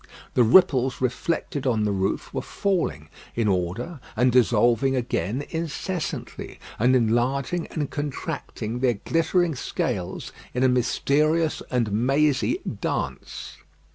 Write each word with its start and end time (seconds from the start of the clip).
The 0.33 0.41
ripples 0.41 0.99
reflected 0.99 1.67
on 1.67 1.83
the 1.83 1.91
roof 1.91 2.33
were 2.33 2.41
falling 2.41 3.07
in 3.35 3.47
order 3.47 3.99
and 4.15 4.31
dissolving 4.31 4.95
again 4.95 5.45
incessantly, 5.51 6.59
and 6.79 6.95
enlarging 6.95 7.67
and 7.67 7.87
contracting 7.87 8.79
their 8.79 8.95
glittering 8.95 9.53
scales 9.53 10.31
in 10.55 10.63
a 10.63 10.67
mysterious 10.67 11.61
and 11.69 11.91
mazy 11.91 12.61
dance. 12.81 13.57